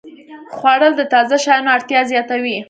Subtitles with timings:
[0.55, 2.57] خوړل د تازه شیانو اړتیا زیاتوي